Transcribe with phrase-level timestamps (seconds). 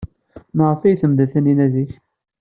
[0.55, 1.91] Maɣef ay tmeddel Taninna zik?